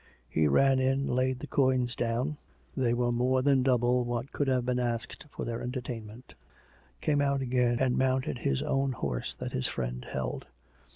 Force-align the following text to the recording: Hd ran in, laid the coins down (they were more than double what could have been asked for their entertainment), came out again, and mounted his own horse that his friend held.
Hd 0.35 0.49
ran 0.49 0.79
in, 0.79 1.05
laid 1.07 1.37
the 1.41 1.45
coins 1.45 1.95
down 1.95 2.37
(they 2.75 2.91
were 2.91 3.11
more 3.11 3.43
than 3.43 3.61
double 3.61 4.03
what 4.03 4.31
could 4.31 4.47
have 4.47 4.65
been 4.65 4.79
asked 4.79 5.27
for 5.29 5.45
their 5.45 5.61
entertainment), 5.61 6.33
came 7.01 7.21
out 7.21 7.43
again, 7.43 7.77
and 7.79 7.99
mounted 7.99 8.39
his 8.39 8.63
own 8.63 8.93
horse 8.93 9.35
that 9.35 9.53
his 9.53 9.67
friend 9.67 10.03
held. 10.11 10.47